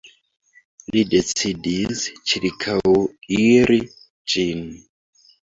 [0.95, 2.01] Li decidis
[2.31, 3.79] ĉirkaŭiri
[4.35, 4.67] ĝin.